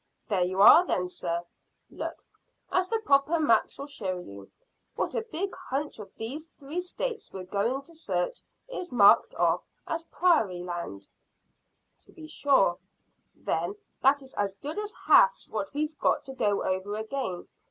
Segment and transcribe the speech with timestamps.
[0.29, 1.43] "There you are, then, sir.
[1.91, 2.23] Look,
[2.71, 4.49] as the proper maps'll show you,
[4.95, 9.61] what a big hunch of these three States we're going to search is marked off
[9.85, 11.07] as prairie land."
[12.05, 12.79] "To be sure."
[13.35, 17.47] "Then that as good as halves what we've got to go over again.